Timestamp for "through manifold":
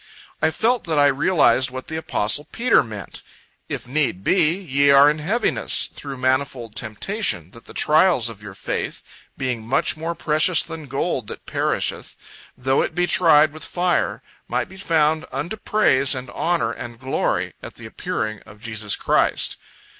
5.85-6.75